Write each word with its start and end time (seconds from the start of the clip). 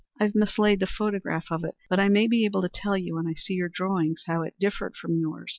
I've 0.19 0.33
mislaid 0.33 0.79
the 0.79 0.87
photograph 0.87 1.51
of 1.51 1.63
it, 1.63 1.75
but 1.87 1.99
I 1.99 2.07
may 2.09 2.25
be 2.25 2.43
able 2.45 2.63
to 2.63 2.69
tell 2.69 2.97
you 2.97 3.13
when 3.17 3.27
I 3.27 3.35
see 3.35 3.53
your 3.53 3.69
drawings 3.69 4.23
how 4.25 4.41
it 4.41 4.55
differed 4.59 4.95
from 4.95 5.15
yours. 5.19 5.49